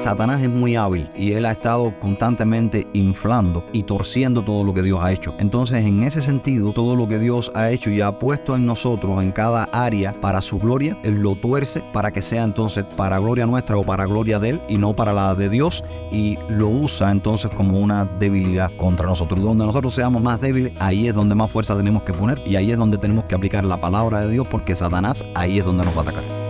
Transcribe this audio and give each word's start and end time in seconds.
Satanás 0.00 0.40
es 0.40 0.48
muy 0.48 0.76
hábil 0.76 1.10
y 1.14 1.32
él 1.32 1.44
ha 1.44 1.52
estado 1.52 1.92
constantemente 2.00 2.86
inflando 2.94 3.62
y 3.70 3.82
torciendo 3.82 4.42
todo 4.42 4.64
lo 4.64 4.72
que 4.72 4.82
Dios 4.82 4.98
ha 5.02 5.12
hecho. 5.12 5.34
Entonces, 5.38 5.84
en 5.84 6.02
ese 6.04 6.22
sentido, 6.22 6.72
todo 6.72 6.96
lo 6.96 7.06
que 7.06 7.18
Dios 7.18 7.52
ha 7.54 7.70
hecho 7.70 7.90
y 7.90 8.00
ha 8.00 8.18
puesto 8.18 8.56
en 8.56 8.64
nosotros, 8.64 9.22
en 9.22 9.30
cada 9.30 9.64
área, 9.64 10.14
para 10.14 10.40
su 10.40 10.58
gloria, 10.58 10.98
Él 11.04 11.20
lo 11.20 11.34
tuerce 11.34 11.84
para 11.92 12.12
que 12.12 12.22
sea 12.22 12.44
entonces 12.44 12.84
para 12.96 13.18
gloria 13.18 13.44
nuestra 13.44 13.76
o 13.76 13.84
para 13.84 14.06
gloria 14.06 14.38
de 14.38 14.48
Él 14.48 14.62
y 14.70 14.78
no 14.78 14.96
para 14.96 15.12
la 15.12 15.34
de 15.34 15.50
Dios 15.50 15.84
y 16.10 16.38
lo 16.48 16.68
usa 16.68 17.10
entonces 17.10 17.50
como 17.50 17.78
una 17.78 18.06
debilidad 18.06 18.74
contra 18.78 19.06
nosotros. 19.06 19.38
Donde 19.38 19.66
nosotros 19.66 19.92
seamos 19.92 20.22
más 20.22 20.40
débiles, 20.40 20.72
ahí 20.80 21.08
es 21.08 21.14
donde 21.14 21.34
más 21.34 21.50
fuerza 21.50 21.76
tenemos 21.76 22.04
que 22.04 22.14
poner 22.14 22.40
y 22.46 22.56
ahí 22.56 22.70
es 22.72 22.78
donde 22.78 22.96
tenemos 22.96 23.26
que 23.26 23.34
aplicar 23.34 23.64
la 23.64 23.78
palabra 23.78 24.22
de 24.22 24.30
Dios 24.30 24.48
porque 24.48 24.74
Satanás 24.74 25.22
ahí 25.34 25.58
es 25.58 25.64
donde 25.66 25.84
nos 25.84 25.94
va 25.94 26.00
a 26.00 26.02
atacar. 26.04 26.49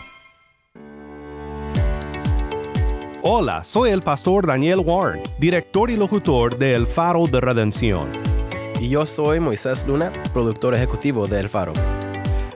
Hola, 3.23 3.63
soy 3.63 3.91
el 3.91 4.01
pastor 4.01 4.47
Daniel 4.47 4.79
Warren, 4.79 5.21
director 5.37 5.91
y 5.91 5.95
locutor 5.95 6.57
de 6.57 6.73
El 6.73 6.87
Faro 6.87 7.27
de 7.27 7.39
Redención. 7.39 8.07
Y 8.79 8.89
yo 8.89 9.05
soy 9.05 9.39
Moisés 9.39 9.85
Luna, 9.85 10.11
productor 10.33 10.73
ejecutivo 10.73 11.27
de 11.27 11.39
El 11.39 11.47
Faro. 11.47 11.73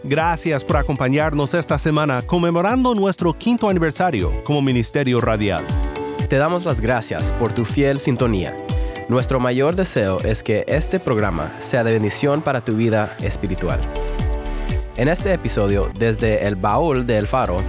Gracias 0.03 0.66
por 0.66 0.77
acompañarnos 0.77 1.53
esta 1.53 1.77
semana 1.77 2.23
conmemorando 2.23 2.95
nuestro 2.95 3.38
quinto 3.38 3.69
aniversario 3.69 4.43
como 4.43 4.59
Ministerio 4.63 5.21
Radial. 5.21 5.63
Te 6.30 6.38
damos 6.38 6.66
las 6.66 6.81
gracias 6.81 7.31
por 7.33 7.53
tu 7.53 7.63
fiel 7.63 7.99
sintonía. 7.99 8.58
Nuestro 9.08 9.39
mayor 9.39 9.75
deseo 9.75 10.19
es 10.21 10.41
que 10.41 10.66
este 10.67 10.99
programa 10.99 11.53
sea 11.59 11.83
de 11.83 11.91
bendición 11.91 12.41
para 12.41 12.61
tu 12.61 12.75
vida 12.75 13.16
espiritual. 13.21 13.80
En 14.97 15.09
este 15.09 15.31
episodio, 15.31 15.91
desde 15.99 16.47
el 16.47 16.55
baúl 16.55 17.05
de 17.05 17.19
El 17.19 17.27
Faro, 17.27 17.61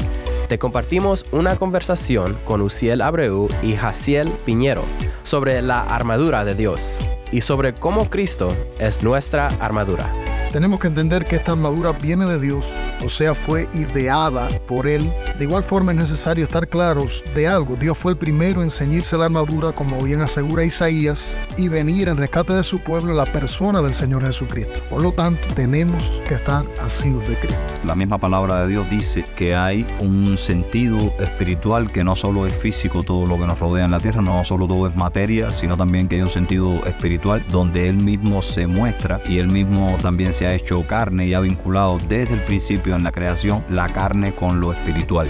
te 0.46 0.58
compartimos 0.58 1.26
una 1.32 1.56
conversación 1.56 2.36
con 2.44 2.60
Uciel 2.62 3.00
Abreu 3.00 3.48
y 3.62 3.74
Jaciel 3.74 4.28
Piñero 4.44 4.84
sobre 5.22 5.60
la 5.62 5.82
armadura 5.82 6.44
de 6.44 6.54
Dios 6.54 6.98
y 7.32 7.40
sobre 7.40 7.74
cómo 7.74 8.08
Cristo 8.08 8.54
es 8.78 9.02
nuestra 9.02 9.48
armadura. 9.60 10.25
Tenemos 10.52 10.80
que 10.80 10.86
entender 10.86 11.24
que 11.24 11.36
esta 11.36 11.52
armadura 11.52 11.92
viene 11.92 12.26
de 12.26 12.40
Dios, 12.40 12.66
o 13.04 13.08
sea, 13.08 13.34
fue 13.34 13.68
ideada 13.74 14.48
por 14.66 14.86
Él. 14.86 15.12
De 15.38 15.44
igual 15.44 15.62
forma 15.62 15.92
es 15.92 15.98
necesario 15.98 16.44
estar 16.44 16.68
claros 16.68 17.22
de 17.34 17.46
algo. 17.46 17.76
Dios 17.76 17.98
fue 17.98 18.12
el 18.12 18.18
primero 18.18 18.62
en 18.62 18.70
ceñirse 18.70 19.18
la 19.18 19.26
armadura, 19.26 19.72
como 19.72 20.00
bien 20.00 20.22
asegura 20.22 20.64
Isaías, 20.64 21.36
y 21.56 21.68
venir 21.68 22.08
en 22.08 22.16
rescate 22.16 22.54
de 22.54 22.62
su 22.62 22.78
pueblo 22.78 23.12
la 23.12 23.26
persona 23.26 23.82
del 23.82 23.92
Señor 23.92 24.24
Jesucristo. 24.24 24.80
Por 24.88 25.02
lo 25.02 25.12
tanto, 25.12 25.42
tenemos 25.54 26.22
que 26.26 26.34
estar 26.34 26.64
asidos 26.80 27.28
de 27.28 27.34
Cristo. 27.36 27.58
La 27.84 27.94
misma 27.94 28.18
palabra 28.18 28.62
de 28.62 28.68
Dios 28.68 28.88
dice 28.88 29.24
que 29.36 29.54
hay 29.54 29.86
un 30.00 30.38
sentido 30.38 31.12
espiritual 31.18 31.92
que 31.92 32.02
no 32.02 32.16
solo 32.16 32.46
es 32.46 32.54
físico 32.54 33.02
todo 33.02 33.26
lo 33.26 33.38
que 33.38 33.46
nos 33.46 33.58
rodea 33.58 33.84
en 33.84 33.90
la 33.90 34.00
tierra, 34.00 34.22
no 34.22 34.44
solo 34.44 34.66
todo 34.66 34.86
es 34.88 34.96
materia, 34.96 35.52
sino 35.52 35.76
también 35.76 36.08
que 36.08 36.16
hay 36.16 36.22
un 36.22 36.30
sentido 36.30 36.84
espiritual 36.86 37.44
donde 37.50 37.88
Él 37.88 37.96
mismo 37.96 38.42
se 38.42 38.66
muestra 38.66 39.20
y 39.28 39.38
Él 39.38 39.48
mismo 39.48 39.96
también 40.00 40.32
se 40.32 40.45
ha 40.46 40.54
hecho 40.54 40.86
carne 40.86 41.26
y 41.26 41.34
ha 41.34 41.40
vinculado 41.40 41.98
desde 42.08 42.34
el 42.34 42.40
principio 42.40 42.94
en 42.94 43.02
la 43.02 43.12
creación 43.12 43.64
la 43.68 43.88
carne 43.88 44.32
con 44.32 44.60
lo 44.60 44.72
espiritual. 44.72 45.28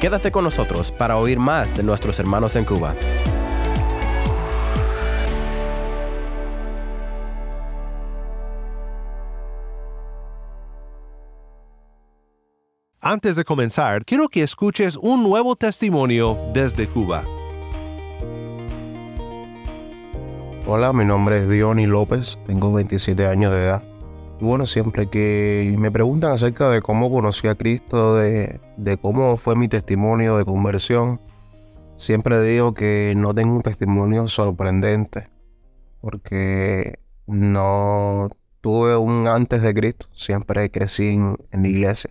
Quédate 0.00 0.32
con 0.32 0.44
nosotros 0.44 0.90
para 0.90 1.16
oír 1.16 1.38
más 1.38 1.76
de 1.76 1.82
nuestros 1.82 2.18
hermanos 2.18 2.56
en 2.56 2.64
Cuba. 2.64 2.94
Antes 13.04 13.34
de 13.34 13.44
comenzar, 13.44 14.04
quiero 14.04 14.28
que 14.28 14.42
escuches 14.42 14.96
un 14.96 15.24
nuevo 15.24 15.56
testimonio 15.56 16.36
desde 16.54 16.86
Cuba. 16.86 17.24
Hola, 20.68 20.92
mi 20.92 21.04
nombre 21.04 21.38
es 21.38 21.48
Diony 21.48 21.86
López, 21.86 22.38
tengo 22.46 22.72
27 22.72 23.26
años 23.26 23.52
de 23.52 23.58
edad. 23.58 23.91
Bueno, 24.42 24.66
siempre 24.66 25.06
que 25.06 25.72
me 25.78 25.92
preguntan 25.92 26.32
acerca 26.32 26.68
de 26.68 26.82
cómo 26.82 27.12
conocí 27.12 27.46
a 27.46 27.54
Cristo, 27.54 28.16
de, 28.16 28.58
de 28.76 28.96
cómo 28.96 29.36
fue 29.36 29.54
mi 29.54 29.68
testimonio 29.68 30.36
de 30.36 30.44
conversión, 30.44 31.20
siempre 31.96 32.42
digo 32.42 32.74
que 32.74 33.14
no 33.16 33.32
tengo 33.36 33.54
un 33.54 33.62
testimonio 33.62 34.26
sorprendente, 34.26 35.28
porque 36.00 36.98
no 37.28 38.30
tuve 38.60 38.96
un 38.96 39.28
antes 39.28 39.62
de 39.62 39.72
Cristo, 39.74 40.08
siempre 40.12 40.72
crecí 40.72 41.10
en, 41.10 41.36
en 41.52 41.62
la 41.62 41.68
iglesia. 41.68 42.10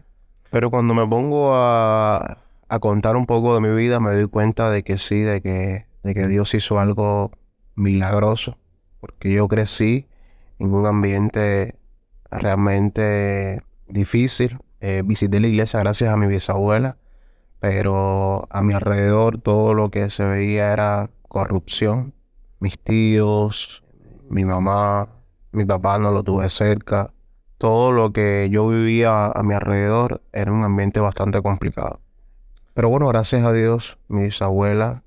Pero 0.51 0.71
cuando 0.71 0.93
me 0.93 1.05
pongo 1.05 1.53
a, 1.53 2.37
a, 2.69 2.79
contar 2.79 3.17
un 3.17 3.25
poco 3.25 3.55
de 3.55 3.59
mi 3.59 3.75
vida, 3.75 3.99
me 3.99 4.13
doy 4.13 4.27
cuenta 4.27 4.71
de 4.71 4.83
que 4.83 4.97
sí, 4.97 5.19
de 5.19 5.41
que, 5.41 5.85
de 6.01 6.13
que 6.13 6.29
Dios 6.29 6.53
hizo 6.53 6.79
algo 6.79 7.31
milagroso, 7.75 8.57
porque 9.01 9.33
yo 9.33 9.49
crecí 9.49 10.07
en 10.59 10.73
un 10.73 10.85
ambiente 10.85 11.75
realmente 12.31 13.61
difícil. 13.87 14.59
Eh, 14.79 15.03
visité 15.05 15.39
la 15.39 15.47
iglesia 15.47 15.79
gracias 15.79 16.09
a 16.11 16.17
mi 16.17 16.27
bisabuela, 16.27 16.97
pero 17.59 18.47
a 18.49 18.63
mi 18.63 18.73
alrededor 18.73 19.39
todo 19.39 19.73
lo 19.73 19.91
que 19.91 20.09
se 20.09 20.23
veía 20.25 20.73
era 20.73 21.11
corrupción. 21.27 22.13
Mis 22.59 22.79
tíos, 22.79 23.83
mi 24.29 24.45
mamá, 24.45 25.09
mi 25.51 25.65
papá 25.65 25.99
no 25.99 26.11
lo 26.11 26.23
tuve 26.23 26.49
cerca. 26.49 27.13
Todo 27.57 27.91
lo 27.91 28.11
que 28.11 28.49
yo 28.49 28.67
vivía 28.67 29.27
a 29.27 29.43
mi 29.43 29.53
alrededor 29.53 30.23
era 30.31 30.51
un 30.51 30.63
ambiente 30.63 30.99
bastante 30.99 31.41
complicado. 31.41 32.01
Pero 32.73 32.89
bueno, 32.89 33.07
gracias 33.07 33.45
a 33.45 33.51
Dios, 33.51 33.99
mi 34.07 34.23
bisabuela, 34.23 35.03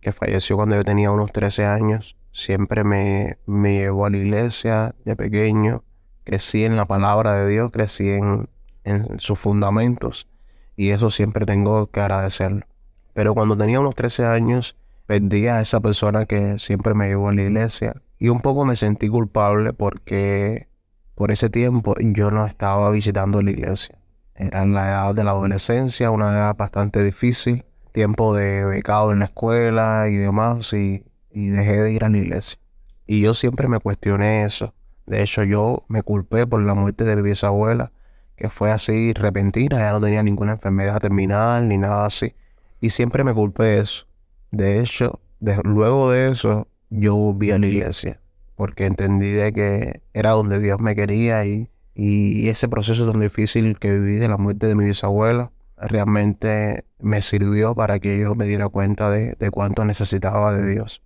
que 0.00 0.12
falleció 0.12 0.56
cuando 0.56 0.76
yo 0.76 0.84
tenía 0.84 1.10
unos 1.10 1.32
13 1.32 1.66
años, 1.66 2.16
siempre 2.30 2.84
me, 2.84 3.38
me 3.46 3.74
llevó 3.74 4.06
a 4.06 4.10
la 4.10 4.16
iglesia 4.16 4.94
de 5.04 5.16
pequeño 5.16 5.84
crecí 6.24 6.64
en 6.64 6.76
la 6.76 6.84
palabra 6.84 7.34
de 7.34 7.48
Dios, 7.48 7.70
crecí 7.70 8.10
en, 8.10 8.48
en 8.84 9.20
sus 9.20 9.38
fundamentos 9.38 10.28
y 10.76 10.90
eso 10.90 11.10
siempre 11.10 11.46
tengo 11.46 11.88
que 11.88 12.00
agradecerlo. 12.00 12.66
Pero 13.14 13.34
cuando 13.34 13.56
tenía 13.56 13.80
unos 13.80 13.94
13 13.94 14.26
años, 14.26 14.76
perdí 15.06 15.46
a 15.46 15.60
esa 15.60 15.80
persona 15.80 16.26
que 16.26 16.58
siempre 16.58 16.94
me 16.94 17.08
llevó 17.08 17.28
a 17.28 17.34
la 17.34 17.42
iglesia 17.42 18.00
y 18.18 18.28
un 18.28 18.40
poco 18.40 18.64
me 18.64 18.76
sentí 18.76 19.08
culpable 19.08 19.72
porque 19.72 20.68
por 21.14 21.30
ese 21.30 21.50
tiempo 21.50 21.94
yo 22.00 22.30
no 22.30 22.46
estaba 22.46 22.90
visitando 22.90 23.42
la 23.42 23.50
iglesia. 23.50 23.98
Era 24.34 24.62
en 24.62 24.74
la 24.74 24.88
edad 24.88 25.14
de 25.14 25.24
la 25.24 25.32
adolescencia, 25.32 26.10
una 26.10 26.30
edad 26.30 26.56
bastante 26.56 27.02
difícil, 27.04 27.64
tiempo 27.92 28.34
de 28.34 28.64
becado 28.64 29.12
en 29.12 29.18
la 29.18 29.26
escuela 29.26 30.08
y 30.08 30.16
demás, 30.16 30.72
y, 30.72 31.04
y 31.30 31.48
dejé 31.48 31.82
de 31.82 31.92
ir 31.92 32.04
a 32.04 32.08
la 32.08 32.18
iglesia. 32.18 32.58
Y 33.06 33.20
yo 33.20 33.34
siempre 33.34 33.68
me 33.68 33.78
cuestioné 33.78 34.44
eso. 34.44 34.74
De 35.06 35.22
hecho, 35.22 35.42
yo 35.42 35.84
me 35.88 36.02
culpé 36.02 36.46
por 36.46 36.62
la 36.62 36.74
muerte 36.74 37.04
de 37.04 37.16
mi 37.16 37.22
bisabuela, 37.22 37.92
que 38.36 38.48
fue 38.48 38.70
así 38.70 39.12
repentina, 39.12 39.78
ya 39.78 39.92
no 39.92 40.00
tenía 40.00 40.22
ninguna 40.22 40.52
enfermedad 40.52 41.00
terminal 41.00 41.68
ni 41.68 41.78
nada 41.78 42.06
así. 42.06 42.34
Y 42.80 42.90
siempre 42.90 43.24
me 43.24 43.34
culpé 43.34 43.64
de 43.64 43.78
eso. 43.80 44.06
De 44.50 44.80
hecho, 44.80 45.20
luego 45.64 46.10
de 46.10 46.30
eso, 46.30 46.68
yo 46.90 47.16
volví 47.16 47.50
a 47.50 47.58
la 47.58 47.66
iglesia, 47.66 48.20
porque 48.56 48.86
entendí 48.86 49.30
de 49.30 49.52
que 49.52 50.02
era 50.12 50.30
donde 50.32 50.60
Dios 50.60 50.80
me 50.80 50.94
quería 50.94 51.44
y, 51.44 51.68
y 51.94 52.48
ese 52.48 52.68
proceso 52.68 53.10
tan 53.10 53.20
difícil 53.20 53.78
que 53.78 53.98
viví 53.98 54.16
de 54.16 54.28
la 54.28 54.38
muerte 54.38 54.66
de 54.66 54.74
mi 54.74 54.84
bisabuela 54.84 55.52
realmente 55.76 56.84
me 57.00 57.22
sirvió 57.22 57.74
para 57.74 57.98
que 57.98 58.18
yo 58.20 58.34
me 58.34 58.46
diera 58.46 58.68
cuenta 58.68 59.10
de, 59.10 59.34
de 59.38 59.50
cuánto 59.50 59.84
necesitaba 59.84 60.52
de 60.52 60.70
Dios. 60.70 61.02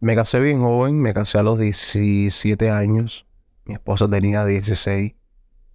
Me 0.00 0.14
casé 0.14 0.40
bien 0.40 0.60
joven, 0.60 1.00
me 1.00 1.14
casé 1.14 1.38
a 1.38 1.42
los 1.42 1.58
17 1.58 2.70
años 2.70 3.26
mi 3.70 3.74
esposa 3.74 4.08
tenía 4.10 4.44
16. 4.44 5.14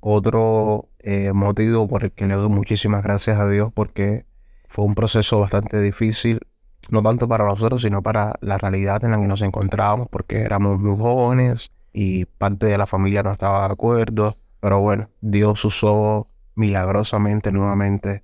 Otro 0.02 0.90
eh, 1.00 1.32
motivo 1.32 1.88
por 1.88 2.04
el 2.04 2.12
que 2.12 2.26
le 2.26 2.36
doy 2.36 2.50
muchísimas 2.50 3.02
gracias 3.04 3.40
a 3.40 3.48
Dios 3.48 3.72
porque 3.74 4.26
fue 4.68 4.84
un 4.84 4.96
proceso 4.96 5.40
bastante 5.40 5.82
difícil 5.82 6.42
no 6.90 7.02
tanto 7.02 7.28
para 7.28 7.46
nosotros, 7.46 7.82
sino 7.82 8.04
para 8.04 8.36
la 8.42 8.58
realidad 8.58 9.04
en 9.06 9.12
la 9.12 9.18
que 9.18 9.28
nos 9.28 9.42
encontrábamos, 9.42 10.08
porque 10.10 10.42
éramos 10.42 10.80
muy 10.80 10.98
jóvenes 10.98 11.72
y 11.94 12.26
parte 12.26 12.66
de 12.66 12.78
la 12.78 12.86
familia 12.86 13.24
no 13.24 13.32
estaba 13.32 13.66
de 13.66 13.74
acuerdo. 13.74 14.36
Pero 14.60 14.82
bueno, 14.82 15.10
Dios 15.22 15.64
usó 15.64 16.28
milagrosamente 16.54 17.54
nuevamente 17.54 18.24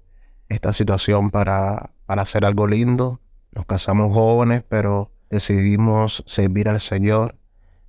esta 0.49 0.73
situación 0.73 1.31
para, 1.31 1.91
para 2.05 2.23
hacer 2.23 2.45
algo 2.45 2.67
lindo. 2.67 3.21
Nos 3.53 3.65
casamos 3.65 4.13
jóvenes, 4.13 4.63
pero 4.67 5.11
decidimos 5.29 6.23
servir 6.27 6.67
al 6.67 6.81
Señor, 6.81 7.35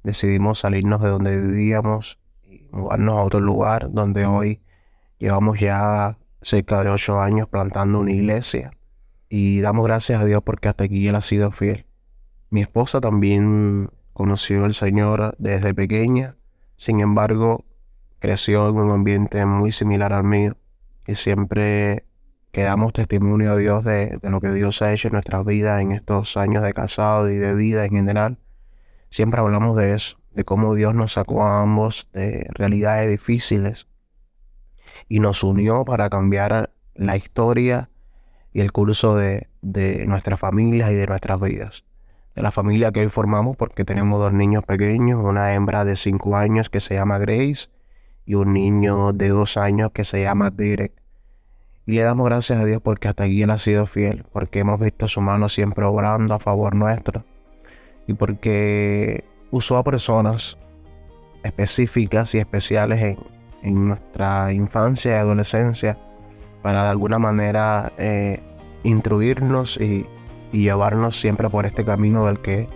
decidimos 0.03 0.61
salirnos 0.61 1.01
de 1.01 1.09
donde 1.09 1.41
vivíamos 1.41 2.19
y 2.45 2.67
mudarnos 2.71 3.15
a 3.19 3.23
otro 3.23 3.41
lugar 3.41 3.91
donde 3.93 4.27
hoy 4.27 4.61
llevamos 5.19 5.61
ya 5.61 6.19
cerca 6.41 6.83
de 6.83 6.91
ocho 6.91 7.21
años 7.21 7.49
plantando 7.49 8.01
una 8.01 8.11
iglesia 8.11 8.73
y 9.29 9.61
damos 9.61 9.87
gracias 9.87 10.21
a 10.21 10.25
Dios 10.25 10.43
porque 10.45 10.69
hasta 10.69 10.85
aquí 10.85 11.09
Él 11.09 11.15
ha 11.15 11.23
sido 11.23 11.51
fiel. 11.53 11.87
Mi 12.51 12.61
esposa 12.61 13.01
también 13.01 13.91
conoció 14.13 14.65
al 14.65 14.75
Señor 14.75 15.35
desde 15.39 15.73
pequeña, 15.73 16.37
sin 16.77 17.01
embargo 17.01 17.65
creció 18.19 18.69
en 18.69 18.77
un 18.77 18.91
ambiente 18.91 19.45
muy 19.47 19.73
similar 19.73 20.13
al 20.13 20.25
mío 20.25 20.57
y 21.07 21.15
siempre 21.15 22.05
quedamos 22.51 22.93
testimonio 22.93 23.53
a 23.53 23.57
Dios 23.57 23.85
de, 23.85 24.19
de, 24.21 24.31
lo 24.31 24.41
que 24.41 24.53
Dios 24.53 24.83
ha 24.83 24.93
hecho 24.93 25.09
en 25.09 25.15
nuestras 25.15 25.45
vidas 25.45 25.81
en 25.81 25.93
estos 25.93 26.37
años 26.37 26.63
de 26.63 26.73
casado 26.73 27.31
y 27.31 27.37
de 27.37 27.55
vida 27.55 27.85
en 27.87 27.93
general. 27.93 28.39
Siempre 29.13 29.41
hablamos 29.41 29.77
de 29.77 29.93
eso, 29.93 30.17
de 30.31 30.43
cómo 30.43 30.75
Dios 30.75 30.95
nos 30.95 31.13
sacó 31.13 31.43
a 31.43 31.61
ambos 31.61 32.09
de 32.15 32.47
realidades 32.55 33.11
difíciles 33.11 33.87
y 35.07 35.21
nos 35.21 35.45
unió 35.45 35.85
para 35.85 36.09
cambiar 36.09 36.71
la 36.95 37.15
historia 37.19 37.91
y 38.55 38.63
el 38.63 38.73
curso 38.73 39.15
de, 39.15 39.49
de 39.61 40.07
nuestras 40.07 40.41
familias 40.41 40.93
y 40.93 40.95
de 40.95 41.07
nuestras 41.07 41.39
vidas. 41.39 41.85
De 42.35 42.41
la 42.41 42.53
familia 42.53 42.91
que 42.91 43.01
hoy 43.01 43.11
formamos 43.11 43.55
porque 43.55 43.85
tenemos 43.85 44.19
dos 44.19 44.33
niños 44.33 44.65
pequeños, 44.65 45.23
una 45.23 45.53
hembra 45.53 45.85
de 45.85 45.97
5 45.97 46.35
años 46.35 46.71
que 46.71 46.81
se 46.81 46.95
llama 46.95 47.19
Grace 47.19 47.69
y 48.25 48.33
un 48.33 48.55
niño 48.55 49.13
de 49.13 49.29
2 49.29 49.59
años 49.59 49.91
que 49.93 50.05
se 50.05 50.23
llama 50.23 50.49
Derek. 50.49 50.95
Y 51.85 51.93
le 51.93 52.01
damos 52.01 52.25
gracias 52.25 52.59
a 52.59 52.65
Dios 52.65 52.81
porque 52.81 53.09
hasta 53.09 53.25
aquí 53.25 53.43
Él 53.43 53.51
ha 53.51 53.59
sido 53.59 53.85
fiel, 53.85 54.25
porque 54.33 54.61
hemos 54.61 54.81
visto 54.81 55.07
su 55.07 55.21
mano 55.21 55.51
siempre 55.51 55.85
obrando 55.85 56.33
a 56.33 56.39
favor 56.39 56.75
nuestro 56.75 57.27
y 58.07 58.15
porque 58.15 59.25
usó 59.51 59.77
a 59.77 59.85
personas 59.85 60.59
específicas 61.43 62.35
y 62.35 62.39
especiales 62.39 63.01
en, 63.01 63.19
en 63.63 63.89
nuestra 63.89 64.53
infancia 64.53 65.13
y 65.13 65.15
adolescencia 65.15 65.99
para 66.63 66.85
de 66.85 66.91
alguna 66.91 67.19
manera 67.19 67.93
eh, 67.99 68.41
instruirnos 68.85 69.79
y, 69.81 70.07
y 70.53 70.63
llevarnos 70.63 71.21
siempre 71.21 71.49
por 71.49 71.67
este 71.67 71.85
camino 71.85 72.27
del 72.27 72.41
que 72.41 72.69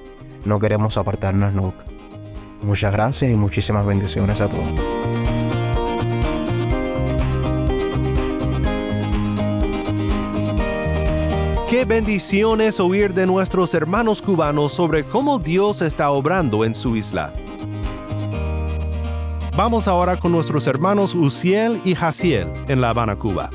no 0.45 0.59
queremos 0.59 0.97
apartarnos 0.97 1.55
nunca. 1.55 1.85
Muchas 2.63 2.93
gracias 2.93 3.31
y 3.31 3.37
muchísimas 3.37 3.85
bendiciones 3.85 4.41
a 4.41 4.49
todos. 4.49 4.96
Qué 11.69 11.85
bendiciones 11.85 12.79
oír 12.79 13.13
de 13.13 13.27
nuestros 13.27 13.75
hermanos 13.75 14.23
cubanos 14.23 14.71
sobre 14.71 15.03
cómo 15.03 15.41
Dios 15.41 15.83
está 15.83 16.11
obrando 16.13 16.65
en 16.65 16.77
su 16.77 16.95
isla. 16.95 17.33
Vamos 19.57 19.89
ahora 19.89 20.17
con 20.17 20.31
nuestros 20.31 20.69
hermanos 20.69 21.17
Uciel 21.17 21.81
y 21.85 21.97
Jaciel 21.97 22.47
en 22.69 22.81
La 22.81 22.91
Habana, 22.91 23.17
Cuba. 23.17 23.51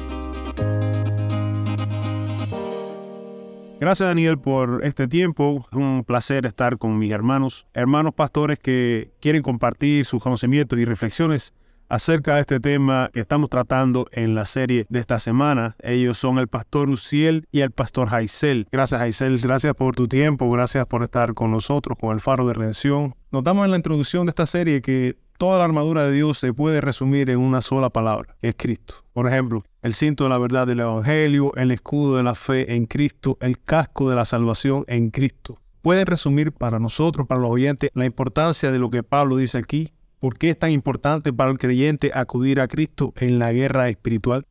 Gracias 3.79 4.09
Daniel 4.09 4.37
por 4.37 4.83
este 4.83 5.07
tiempo. 5.07 5.65
Es 5.71 5.77
un 5.77 6.03
placer 6.05 6.45
estar 6.45 6.77
con 6.77 6.97
mis 6.97 7.11
hermanos, 7.11 7.65
hermanos 7.73 8.13
pastores 8.13 8.59
que 8.59 9.09
quieren 9.21 9.41
compartir 9.41 10.05
sus 10.05 10.21
conocimientos 10.21 10.77
y 10.77 10.83
reflexiones 10.83 11.53
acerca 11.91 12.35
de 12.35 12.41
este 12.41 12.61
tema 12.61 13.09
que 13.11 13.19
estamos 13.19 13.49
tratando 13.49 14.07
en 14.13 14.33
la 14.33 14.45
serie 14.45 14.85
de 14.87 14.99
esta 15.01 15.19
semana. 15.19 15.75
Ellos 15.83 16.17
son 16.17 16.39
el 16.39 16.47
pastor 16.47 16.89
Uciel 16.89 17.45
y 17.51 17.59
el 17.59 17.71
pastor 17.71 18.07
Jaisel. 18.07 18.65
Gracias 18.71 19.01
Jaisel, 19.01 19.37
gracias 19.39 19.75
por 19.75 19.93
tu 19.93 20.07
tiempo, 20.07 20.49
gracias 20.49 20.85
por 20.85 21.03
estar 21.03 21.33
con 21.33 21.51
nosotros, 21.51 21.97
con 21.99 22.13
el 22.13 22.21
Faro 22.21 22.47
de 22.47 22.53
Redención. 22.53 23.13
Notamos 23.29 23.65
en 23.65 23.71
la 23.71 23.77
introducción 23.77 24.25
de 24.25 24.29
esta 24.29 24.45
serie 24.45 24.81
que 24.81 25.17
toda 25.37 25.59
la 25.59 25.65
armadura 25.65 26.05
de 26.05 26.13
Dios 26.13 26.39
se 26.39 26.53
puede 26.53 26.79
resumir 26.79 27.29
en 27.29 27.39
una 27.39 27.59
sola 27.59 27.89
palabra, 27.89 28.37
que 28.39 28.47
es 28.47 28.55
Cristo. 28.57 29.03
Por 29.11 29.27
ejemplo, 29.27 29.65
el 29.81 29.93
cinto 29.93 30.23
de 30.23 30.29
la 30.29 30.37
verdad 30.37 30.67
del 30.67 30.79
Evangelio, 30.79 31.51
el 31.57 31.71
escudo 31.71 32.15
de 32.15 32.23
la 32.23 32.35
fe 32.35 32.73
en 32.73 32.85
Cristo, 32.85 33.37
el 33.41 33.59
casco 33.59 34.09
de 34.09 34.15
la 34.15 34.23
salvación 34.23 34.85
en 34.87 35.09
Cristo. 35.09 35.59
Puede 35.81 36.05
resumir 36.05 36.53
para 36.53 36.79
nosotros, 36.79 37.27
para 37.27 37.41
los 37.41 37.49
oyentes, 37.49 37.89
la 37.95 38.05
importancia 38.05 38.71
de 38.71 38.79
lo 38.79 38.89
que 38.89 39.03
Pablo 39.03 39.35
dice 39.35 39.57
aquí. 39.57 39.91
¿Por 40.21 40.37
qué 40.37 40.51
es 40.51 40.59
tan 40.59 40.69
importante 40.69 41.33
para 41.33 41.49
el 41.49 41.57
creyente 41.57 42.11
acudir 42.13 42.59
a 42.59 42.67
Cristo 42.67 43.11
en 43.15 43.39
la 43.39 43.51
guerra 43.51 43.89
espiritual? 43.89 44.45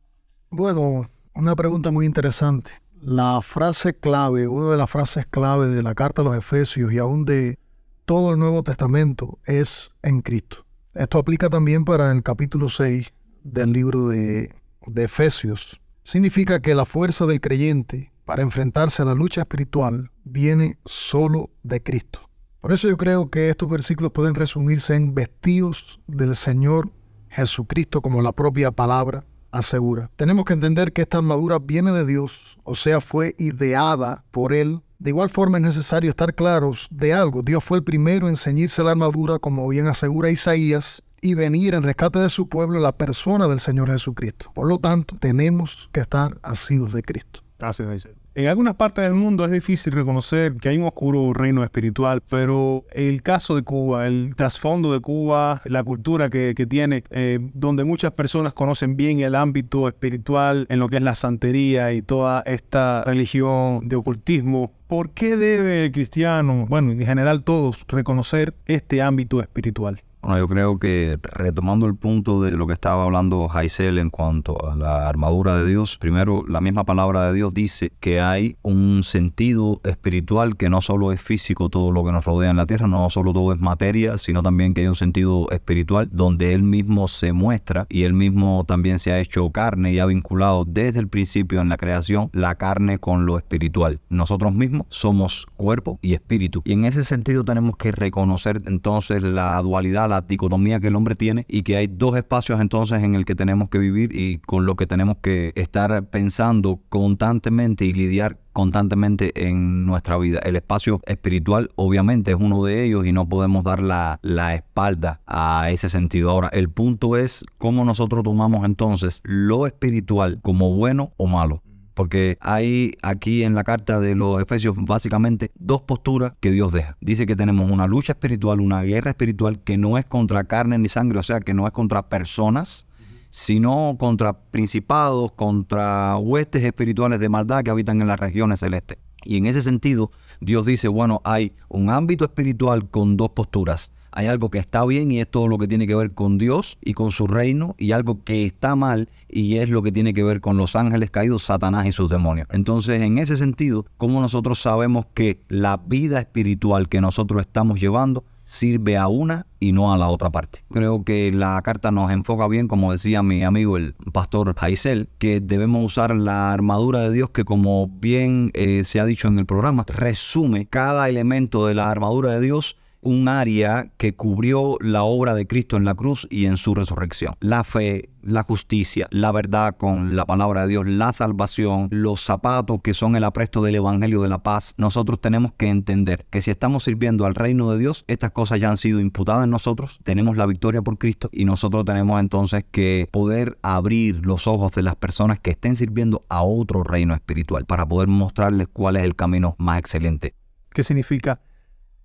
Bueno, 0.49 1.03
una 1.33 1.55
pregunta 1.55 1.91
muy 1.91 2.05
interesante. 2.05 2.71
La 3.01 3.41
frase 3.41 3.93
clave, 3.93 4.49
una 4.49 4.69
de 4.69 4.75
las 4.75 4.89
frases 4.89 5.25
clave 5.25 5.67
de 5.67 5.81
la 5.81 5.95
carta 5.95 6.23
a 6.23 6.25
los 6.25 6.35
Efesios 6.35 6.91
y 6.91 6.97
aún 6.97 7.23
de 7.23 7.57
todo 8.03 8.33
el 8.33 8.39
Nuevo 8.39 8.63
Testamento 8.63 9.39
es 9.45 9.91
en 10.03 10.21
Cristo. 10.21 10.65
Esto 10.93 11.19
aplica 11.19 11.47
también 11.47 11.85
para 11.85 12.11
el 12.11 12.21
capítulo 12.21 12.67
6 12.67 13.13
del 13.45 13.71
libro 13.71 14.09
de, 14.09 14.53
de, 14.87 15.03
Efesios. 15.05 15.79
Significa 16.03 16.61
que 16.61 16.75
la 16.75 16.85
fuerza 16.85 17.25
del 17.25 17.39
creyente 17.39 18.11
para 18.25 18.41
enfrentarse 18.41 19.03
a 19.03 19.05
la 19.05 19.15
lucha 19.15 19.39
espiritual 19.43 20.11
viene 20.25 20.79
solo 20.83 21.49
de 21.63 21.81
Cristo. 21.81 22.29
Por 22.61 22.71
eso 22.71 22.87
yo 22.87 22.97
creo 22.97 23.29
que 23.29 23.49
estos 23.49 23.69
versículos 23.69 24.11
pueden 24.11 24.35
resumirse 24.35 24.95
en 24.95 25.13
vestidos 25.13 25.99
del 26.07 26.35
Señor 26.35 26.91
Jesucristo 27.29 28.01
como 28.01 28.21
la 28.21 28.31
propia 28.31 28.71
palabra 28.71 29.25
asegura. 29.51 30.09
Tenemos 30.15 30.45
que 30.45 30.53
entender 30.53 30.93
que 30.93 31.01
esta 31.01 31.17
armadura 31.17 31.59
viene 31.59 31.91
de 31.91 32.05
Dios, 32.05 32.59
o 32.63 32.75
sea, 32.75 33.01
fue 33.01 33.35
ideada 33.37 34.23
por 34.31 34.53
Él 34.53 34.81
de 35.01 35.09
igual 35.09 35.31
forma 35.31 35.57
es 35.57 35.63
necesario 35.63 36.11
estar 36.11 36.35
claros 36.35 36.87
de 36.91 37.11
algo. 37.11 37.41
Dios 37.41 37.63
fue 37.63 37.79
el 37.79 37.83
primero 37.83 38.29
en 38.29 38.35
ceñirse 38.35 38.83
la 38.83 38.91
armadura, 38.91 39.39
como 39.39 39.67
bien 39.67 39.87
asegura 39.87 40.29
Isaías, 40.29 41.01
y 41.21 41.33
venir 41.33 41.73
en 41.73 41.81
rescate 41.81 42.19
de 42.19 42.29
su 42.29 42.47
pueblo 42.47 42.79
la 42.79 42.91
persona 42.91 43.47
del 43.47 43.59
Señor 43.59 43.89
Jesucristo. 43.89 44.51
Por 44.53 44.67
lo 44.67 44.77
tanto, 44.77 45.17
tenemos 45.19 45.89
que 45.91 46.01
estar 46.01 46.37
asidos 46.43 46.93
de 46.93 47.01
Cristo. 47.01 47.41
Gracias, 47.57 48.20
En 48.33 48.47
algunas 48.47 48.75
partes 48.75 49.03
del 49.03 49.13
mundo 49.13 49.43
es 49.43 49.51
difícil 49.51 49.91
reconocer 49.91 50.53
que 50.55 50.69
hay 50.69 50.77
un 50.77 50.85
oscuro 50.85 51.33
reino 51.33 51.65
espiritual, 51.65 52.21
pero 52.29 52.85
el 52.93 53.21
caso 53.23 53.57
de 53.57 53.63
Cuba, 53.63 54.07
el 54.07 54.35
trasfondo 54.37 54.93
de 54.93 55.01
Cuba, 55.01 55.61
la 55.65 55.83
cultura 55.83 56.29
que, 56.29 56.55
que 56.55 56.65
tiene, 56.65 57.03
eh, 57.09 57.39
donde 57.53 57.83
muchas 57.83 58.11
personas 58.11 58.53
conocen 58.53 58.95
bien 58.95 59.19
el 59.19 59.35
ámbito 59.35 59.85
espiritual 59.85 60.65
en 60.69 60.79
lo 60.79 60.87
que 60.87 60.95
es 60.95 61.03
la 61.03 61.15
santería 61.15 61.91
y 61.91 62.01
toda 62.01 62.41
esta 62.45 63.03
religión 63.03 63.89
de 63.89 63.97
ocultismo, 63.97 64.71
¿por 64.87 65.09
qué 65.09 65.35
debe 65.35 65.87
el 65.87 65.91
cristiano, 65.91 66.67
bueno, 66.69 66.93
en 66.93 67.05
general 67.05 67.43
todos, 67.43 67.83
reconocer 67.89 68.53
este 68.65 69.01
ámbito 69.01 69.41
espiritual? 69.41 70.01
Bueno, 70.21 70.37
yo 70.37 70.47
creo 70.47 70.77
que 70.77 71.17
retomando 71.23 71.87
el 71.87 71.95
punto 71.95 72.43
de 72.43 72.51
lo 72.51 72.67
que 72.67 72.73
estaba 72.73 73.05
hablando 73.05 73.47
Jaisel 73.47 73.97
en 73.97 74.11
cuanto 74.11 74.55
a 74.69 74.75
la 74.75 75.09
armadura 75.09 75.57
de 75.57 75.67
Dios, 75.67 75.97
primero 75.97 76.45
la 76.47 76.61
misma 76.61 76.83
palabra 76.83 77.25
de 77.25 77.33
Dios 77.33 77.55
dice 77.55 77.91
que 77.99 78.21
hay 78.21 78.55
un 78.61 79.03
sentido 79.03 79.81
espiritual 79.83 80.57
que 80.57 80.69
no 80.69 80.81
solo 80.81 81.11
es 81.11 81.19
físico 81.19 81.69
todo 81.69 81.91
lo 81.91 82.05
que 82.05 82.11
nos 82.11 82.23
rodea 82.23 82.51
en 82.51 82.57
la 82.57 82.67
tierra, 82.67 82.85
no 82.85 83.09
solo 83.09 83.33
todo 83.33 83.51
es 83.51 83.59
materia, 83.59 84.19
sino 84.19 84.43
también 84.43 84.75
que 84.75 84.81
hay 84.81 84.87
un 84.87 84.95
sentido 84.95 85.49
espiritual 85.49 86.07
donde 86.11 86.53
Él 86.53 86.61
mismo 86.61 87.07
se 87.07 87.33
muestra 87.33 87.87
y 87.89 88.03
Él 88.03 88.13
mismo 88.13 88.63
también 88.67 88.99
se 88.99 89.11
ha 89.11 89.19
hecho 89.19 89.49
carne 89.49 89.91
y 89.91 89.97
ha 89.97 90.05
vinculado 90.05 90.65
desde 90.65 90.99
el 90.99 91.07
principio 91.07 91.61
en 91.61 91.69
la 91.69 91.77
creación 91.77 92.29
la 92.31 92.53
carne 92.53 92.99
con 92.99 93.25
lo 93.25 93.39
espiritual. 93.39 93.99
Nosotros 94.09 94.53
mismos 94.53 94.85
somos 94.89 95.47
cuerpo 95.55 95.97
y 96.03 96.13
espíritu 96.13 96.61
y 96.63 96.73
en 96.73 96.85
ese 96.85 97.05
sentido 97.05 97.43
tenemos 97.43 97.75
que 97.75 97.91
reconocer 97.91 98.61
entonces 98.67 99.23
la 99.23 99.59
dualidad 99.63 100.10
la 100.11 100.21
dicotomía 100.21 100.79
que 100.79 100.87
el 100.87 100.95
hombre 100.95 101.15
tiene 101.15 101.45
y 101.47 101.63
que 101.63 101.77
hay 101.77 101.87
dos 101.87 102.15
espacios 102.15 102.61
entonces 102.61 103.03
en 103.03 103.15
el 103.15 103.25
que 103.25 103.35
tenemos 103.35 103.69
que 103.69 103.79
vivir 103.79 104.15
y 104.15 104.37
con 104.39 104.65
lo 104.65 104.75
que 104.75 104.85
tenemos 104.85 105.17
que 105.21 105.53
estar 105.55 106.05
pensando 106.09 106.79
constantemente 106.89 107.85
y 107.85 107.93
lidiar 107.93 108.37
constantemente 108.53 109.31
en 109.47 109.85
nuestra 109.85 110.17
vida. 110.17 110.39
El 110.43 110.55
espacio 110.55 110.99
espiritual 111.05 111.71
obviamente 111.75 112.31
es 112.31 112.37
uno 112.39 112.63
de 112.63 112.83
ellos 112.83 113.05
y 113.05 113.11
no 113.11 113.27
podemos 113.27 113.63
dar 113.63 113.81
la, 113.81 114.19
la, 114.21 114.55
espalda 114.55 115.21
a 115.25 115.71
ese 115.71 115.89
sentido. 115.89 116.29
Ahora, 116.29 116.49
el 116.49 116.69
punto 116.69 117.15
es 117.15 117.45
cómo 117.57 117.85
nosotros 117.85 118.23
tomamos 118.23 118.65
entonces 118.65 119.21
lo 119.23 119.65
espiritual 119.65 120.39
como 120.41 120.75
bueno 120.75 121.13
o 121.17 121.27
malo 121.27 121.63
porque 121.93 122.37
hay 122.41 122.93
aquí 123.01 123.43
en 123.43 123.55
la 123.55 123.63
carta 123.63 123.99
de 123.99 124.15
los 124.15 124.41
Efesios 124.41 124.75
básicamente 124.77 125.51
dos 125.55 125.81
posturas 125.81 126.33
que 126.39 126.51
Dios 126.51 126.71
deja. 126.71 126.97
Dice 127.01 127.25
que 127.25 127.35
tenemos 127.35 127.69
una 127.69 127.87
lucha 127.87 128.13
espiritual, 128.13 128.61
una 128.61 128.81
guerra 128.81 129.11
espiritual 129.11 129.59
que 129.59 129.77
no 129.77 129.97
es 129.97 130.05
contra 130.05 130.43
carne 130.45 130.77
ni 130.77 130.89
sangre, 130.89 131.19
o 131.19 131.23
sea, 131.23 131.39
que 131.39 131.53
no 131.53 131.65
es 131.67 131.73
contra 131.73 132.09
personas, 132.09 132.87
sino 133.29 133.95
contra 133.99 134.33
principados, 134.33 135.31
contra 135.33 136.17
huestes 136.17 136.63
espirituales 136.63 137.19
de 137.19 137.29
maldad 137.29 137.63
que 137.63 137.71
habitan 137.71 138.01
en 138.01 138.07
las 138.07 138.19
regiones 138.19 138.59
celestes. 138.59 138.97
Y 139.23 139.37
en 139.37 139.45
ese 139.45 139.61
sentido, 139.61 140.11
Dios 140.39 140.65
dice, 140.65 140.87
bueno, 140.87 141.21
hay 141.23 141.53
un 141.69 141.89
ámbito 141.89 142.25
espiritual 142.25 142.89
con 142.89 143.17
dos 143.17 143.29
posturas. 143.31 143.91
Hay 144.11 144.27
algo 144.27 144.49
que 144.49 144.59
está 144.59 144.85
bien 144.85 145.11
y 145.11 145.19
es 145.19 145.29
todo 145.29 145.47
lo 145.47 145.57
que 145.57 145.67
tiene 145.67 145.87
que 145.87 145.95
ver 145.95 146.11
con 146.11 146.37
Dios 146.37 146.77
y 146.81 146.93
con 146.93 147.11
su 147.11 147.27
reino 147.27 147.75
y 147.77 147.91
algo 147.93 148.23
que 148.23 148.45
está 148.45 148.75
mal 148.75 149.09
y 149.29 149.57
es 149.57 149.69
lo 149.69 149.81
que 149.81 149.91
tiene 149.91 150.13
que 150.13 150.23
ver 150.23 150.41
con 150.41 150.57
los 150.57 150.75
ángeles 150.75 151.11
caídos, 151.11 151.43
Satanás 151.43 151.85
y 151.85 151.91
sus 151.91 152.09
demonios. 152.09 152.47
Entonces, 152.51 153.01
en 153.01 153.17
ese 153.17 153.37
sentido, 153.37 153.85
¿cómo 153.97 154.21
nosotros 154.21 154.59
sabemos 154.59 155.05
que 155.13 155.41
la 155.47 155.77
vida 155.77 156.19
espiritual 156.19 156.89
que 156.89 157.01
nosotros 157.01 157.41
estamos 157.41 157.79
llevando 157.79 158.25
sirve 158.51 158.97
a 158.97 159.07
una 159.07 159.47
y 159.61 159.71
no 159.71 159.93
a 159.93 159.97
la 159.97 160.09
otra 160.09 160.29
parte. 160.29 160.63
Creo 160.71 161.05
que 161.05 161.31
la 161.31 161.61
carta 161.61 161.89
nos 161.89 162.11
enfoca 162.11 162.47
bien, 162.47 162.67
como 162.67 162.91
decía 162.91 163.23
mi 163.23 163.43
amigo 163.43 163.77
el 163.77 163.93
pastor 164.11 164.53
Jaisel, 164.57 165.07
que 165.19 165.39
debemos 165.39 165.85
usar 165.85 166.13
la 166.15 166.51
armadura 166.51 166.99
de 166.99 167.11
Dios 167.11 167.29
que 167.29 167.45
como 167.45 167.87
bien 167.87 168.51
eh, 168.53 168.83
se 168.83 168.99
ha 168.99 169.05
dicho 169.05 169.29
en 169.29 169.39
el 169.39 169.45
programa, 169.45 169.85
resume 169.87 170.65
cada 170.65 171.07
elemento 171.07 171.65
de 171.65 171.75
la 171.75 171.89
armadura 171.89 172.33
de 172.33 172.41
Dios 172.41 172.75
un 173.01 173.27
área 173.27 173.91
que 173.97 174.15
cubrió 174.15 174.77
la 174.79 175.03
obra 175.03 175.33
de 175.35 175.47
Cristo 175.47 175.77
en 175.77 175.85
la 175.85 175.95
cruz 175.95 176.27
y 176.29 176.45
en 176.45 176.57
su 176.57 176.75
resurrección. 176.75 177.35
La 177.39 177.63
fe, 177.63 178.09
la 178.21 178.43
justicia, 178.43 179.07
la 179.11 179.31
verdad 179.31 179.75
con 179.77 180.15
la 180.15 180.25
palabra 180.25 180.61
de 180.61 180.69
Dios, 180.69 180.87
la 180.87 181.11
salvación, 181.13 181.87
los 181.91 182.21
zapatos 182.21 182.79
que 182.83 182.93
son 182.93 183.15
el 183.15 183.23
apresto 183.23 183.61
del 183.61 183.75
Evangelio 183.75 184.21
de 184.21 184.29
la 184.29 184.43
paz. 184.43 184.75
Nosotros 184.77 185.19
tenemos 185.19 185.53
que 185.53 185.69
entender 185.69 186.25
que 186.29 186.41
si 186.41 186.51
estamos 186.51 186.83
sirviendo 186.83 187.25
al 187.25 187.35
reino 187.35 187.71
de 187.71 187.79
Dios, 187.79 188.05
estas 188.07 188.31
cosas 188.31 188.59
ya 188.59 188.69
han 188.69 188.77
sido 188.77 188.99
imputadas 188.99 189.43
en 189.43 189.49
nosotros, 189.49 189.99
tenemos 190.03 190.37
la 190.37 190.45
victoria 190.45 190.81
por 190.81 190.97
Cristo 190.97 191.29
y 191.31 191.45
nosotros 191.45 191.85
tenemos 191.85 192.19
entonces 192.19 192.63
que 192.71 193.07
poder 193.11 193.57
abrir 193.63 194.25
los 194.25 194.47
ojos 194.47 194.71
de 194.73 194.83
las 194.83 194.95
personas 194.95 195.39
que 195.39 195.51
estén 195.51 195.75
sirviendo 195.75 196.23
a 196.29 196.43
otro 196.43 196.83
reino 196.83 197.13
espiritual 197.13 197.65
para 197.65 197.87
poder 197.87 198.07
mostrarles 198.07 198.67
cuál 198.71 198.97
es 198.97 199.03
el 199.03 199.15
camino 199.15 199.55
más 199.57 199.79
excelente. 199.79 200.35
¿Qué 200.73 200.83
significa 200.83 201.41